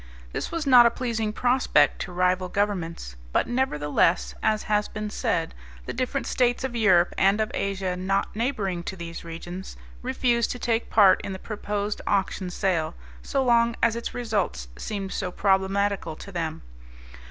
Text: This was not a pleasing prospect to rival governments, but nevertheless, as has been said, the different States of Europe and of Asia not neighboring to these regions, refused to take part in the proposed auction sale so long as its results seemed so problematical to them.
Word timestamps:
This 0.31 0.49
was 0.51 0.65
not 0.65 0.87
a 0.87 0.89
pleasing 0.89 1.31
prospect 1.31 2.01
to 2.01 2.11
rival 2.11 2.49
governments, 2.49 3.15
but 3.31 3.45
nevertheless, 3.47 4.33
as 4.41 4.63
has 4.63 4.87
been 4.87 5.11
said, 5.11 5.53
the 5.85 5.93
different 5.93 6.25
States 6.25 6.63
of 6.63 6.75
Europe 6.75 7.13
and 7.19 7.39
of 7.39 7.51
Asia 7.53 7.95
not 7.95 8.35
neighboring 8.35 8.81
to 8.85 8.95
these 8.95 9.23
regions, 9.23 9.77
refused 10.01 10.49
to 10.53 10.57
take 10.57 10.89
part 10.89 11.21
in 11.23 11.33
the 11.33 11.37
proposed 11.37 12.01
auction 12.07 12.49
sale 12.49 12.95
so 13.21 13.43
long 13.43 13.75
as 13.83 13.95
its 13.95 14.11
results 14.15 14.69
seemed 14.75 15.11
so 15.13 15.31
problematical 15.31 16.15
to 16.15 16.31
them. 16.31 16.63